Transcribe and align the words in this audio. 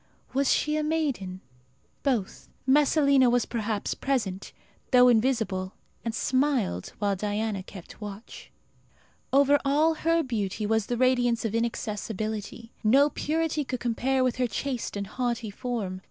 Was 0.33 0.51
she 0.51 0.77
a 0.77 0.83
maiden? 0.83 1.41
Both. 2.01 2.49
Messalina 2.65 3.29
was 3.29 3.45
perhaps 3.45 3.93
present, 3.93 4.51
though 4.89 5.09
invisible, 5.09 5.73
and 6.03 6.15
smiled, 6.15 6.93
while 6.97 7.15
Diana 7.15 7.61
kept 7.61 8.01
watch. 8.01 8.49
Over 9.31 9.59
all 9.63 9.93
her 9.93 10.23
beauty 10.23 10.65
was 10.65 10.87
the 10.87 10.97
radiance 10.97 11.45
of 11.45 11.53
inaccessibility. 11.53 12.71
No 12.83 13.11
purity 13.11 13.63
could 13.63 13.79
compare 13.79 14.23
with 14.23 14.37
her 14.37 14.47
chaste 14.47 14.97
and 14.97 15.05
haughty 15.05 15.51
form. 15.51 15.99